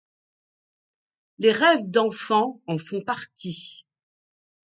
Les 1.37 1.51
rêves 1.51 1.91
d'enfants 1.91 2.59
en 2.65 2.79
font 2.79 3.01
partie. 3.01 3.85